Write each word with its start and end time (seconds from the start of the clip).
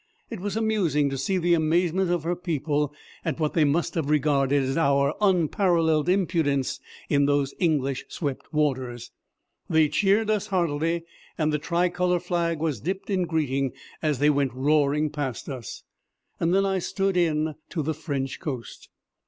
It 0.31 0.39
was 0.39 0.57
amusing 0.57 1.11
to 1.11 1.17
see 1.19 1.37
the 1.37 1.53
amazement 1.53 2.09
of 2.09 2.23
her 2.23 2.35
people 2.35 2.91
at 3.23 3.39
what 3.39 3.53
they 3.53 3.63
must 3.65 3.93
have 3.93 4.09
regarded 4.09 4.63
as 4.63 4.75
our 4.75 5.13
unparalleled 5.21 6.09
impudence 6.09 6.79
in 7.07 7.27
those 7.27 7.53
English 7.59 8.05
swept 8.07 8.51
waters. 8.51 9.11
They 9.69 9.89
cheered 9.89 10.31
us 10.31 10.47
heartily, 10.47 11.03
and 11.37 11.53
the 11.53 11.59
tricolour 11.59 12.19
flag 12.19 12.57
was 12.57 12.81
dipped 12.81 13.11
in 13.11 13.25
greeting 13.25 13.73
as 14.01 14.17
they 14.17 14.31
went 14.31 14.55
roaring 14.55 15.11
past 15.11 15.47
us. 15.47 15.83
Then 16.39 16.65
I 16.65 16.79
stood 16.79 17.15
in 17.15 17.53
to 17.69 17.83
the 17.83 17.93
French 17.93 18.39
coast. 18.39 18.89